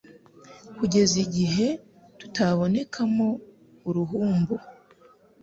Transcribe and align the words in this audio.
kugeza 0.77 1.15
igihe 1.25 1.67
tutabonekamo 2.19 3.27
uruhumbu 3.89 4.55